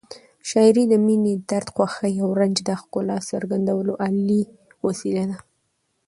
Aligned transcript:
شاعري 0.49 0.83
د 0.89 0.93
مینې، 1.05 1.33
درد، 1.49 1.67
خوښۍ 1.75 2.13
او 2.23 2.29
رنج 2.39 2.57
د 2.67 2.69
ښکلا 2.81 3.17
څرګندولو 3.31 3.93
عالي 4.03 4.41
وسیله 4.85 5.23
ده. 5.29 5.37